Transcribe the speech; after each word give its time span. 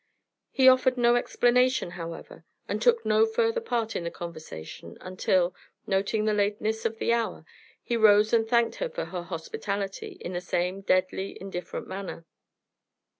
He 0.49 0.67
offered 0.67 0.97
no 0.97 1.15
explanation, 1.15 1.91
however, 1.91 2.43
and 2.67 2.81
took 2.81 3.05
no 3.05 3.27
further 3.27 3.61
part 3.61 3.95
in 3.95 4.03
the 4.03 4.09
conversation 4.09 4.97
until, 4.99 5.53
noting 5.85 6.25
the 6.25 6.33
lateness 6.33 6.85
of 6.85 6.97
the 6.97 7.13
hour, 7.13 7.45
he 7.83 7.95
rose 7.95 8.33
and 8.33 8.47
thanked 8.49 8.77
her 8.77 8.89
for 8.89 9.05
her 9.05 9.21
hospitality 9.21 10.13
in 10.19 10.33
the 10.33 10.41
same 10.41 10.81
deadly 10.81 11.39
indifferent 11.39 11.87
manner. 11.87 12.25